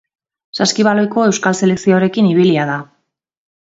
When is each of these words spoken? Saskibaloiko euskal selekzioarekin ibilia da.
Saskibaloiko 0.59 1.27
euskal 1.33 1.59
selekzioarekin 1.61 2.35
ibilia 2.35 2.69
da. 2.75 2.83